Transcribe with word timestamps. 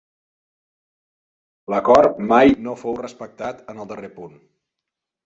L'acord 1.73 2.17
mai 2.31 2.53
no 2.69 2.73
fou 2.85 2.97
respectat 3.01 3.61
en 3.75 3.83
el 3.85 3.91
darrer 3.93 4.11
punt. 4.17 4.33